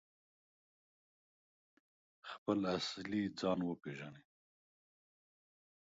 [2.31, 4.23] خپل اصلي ځان وپیژني؟